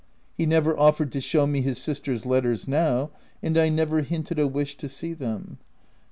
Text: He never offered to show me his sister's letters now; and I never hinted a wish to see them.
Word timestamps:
He 0.35 0.47
never 0.47 0.75
offered 0.75 1.11
to 1.11 1.21
show 1.21 1.45
me 1.45 1.61
his 1.61 1.77
sister's 1.79 2.25
letters 2.25 2.67
now; 2.67 3.11
and 3.43 3.55
I 3.55 3.69
never 3.69 4.01
hinted 4.01 4.39
a 4.39 4.47
wish 4.47 4.75
to 4.77 4.89
see 4.89 5.13
them. 5.13 5.59